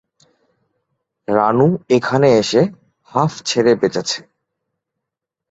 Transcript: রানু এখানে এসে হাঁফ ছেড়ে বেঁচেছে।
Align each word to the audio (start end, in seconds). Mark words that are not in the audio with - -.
রানু 1.27 1.67
এখানে 1.89 2.27
এসে 2.41 2.61
হাঁফ 3.11 3.33
ছেড়ে 3.45 3.71
বেঁচেছে। 3.75 4.19